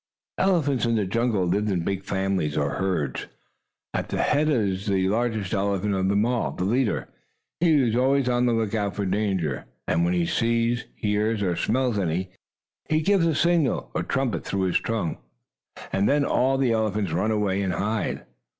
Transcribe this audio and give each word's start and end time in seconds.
Elephants 0.39 0.83
in 0.87 0.95
the 0.95 1.05
jungle 1.05 1.45
live 1.45 1.67
in 1.69 1.83
big 1.83 2.01
families, 2.03 2.57
or 2.57 2.71
herds. 2.71 3.27
At 3.93 4.09
the 4.09 4.17
head 4.23 4.49
is 4.49 4.87
the 4.87 5.07
largest 5.09 5.53
elephant 5.53 5.93
of 5.93 6.09
them 6.09 6.25
all, 6.25 6.49
the 6.53 6.63
leader. 6.63 7.07
He 7.59 7.87
is 7.87 7.95
always 7.95 8.27
on 8.27 8.47
the 8.47 8.53
lookout 8.53 8.95
for 8.95 9.05
danger, 9.05 9.65
and 9.87 10.03
when 10.03 10.15
he 10.15 10.25
sees, 10.25 10.85
hears 10.95 11.43
or 11.43 11.55
smells 11.55 11.99
any, 11.99 12.31
he 12.89 13.01
gives 13.01 13.27
a 13.27 13.35
signal, 13.35 13.91
or 13.93 14.01
trumpet, 14.01 14.43
through 14.43 14.61
his 14.63 14.77
trunk, 14.79 15.19
and 15.93 16.09
then 16.09 16.25
all 16.25 16.57
the 16.57 16.71
elephants 16.71 17.11
run 17.11 17.29
away 17.29 17.61
and 17.61 17.73
hide. 17.73 18.25